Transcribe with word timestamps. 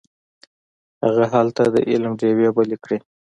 هغه 1.03 1.25
هلته 1.33 1.63
د 1.73 1.75
علم 1.89 2.11
ډیوې 2.21 2.49
بلې 2.57 2.77
کړې. 2.83 2.97